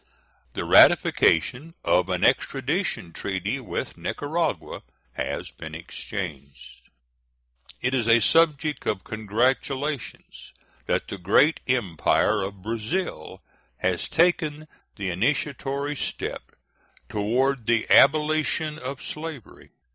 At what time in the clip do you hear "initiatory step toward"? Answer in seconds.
15.11-17.67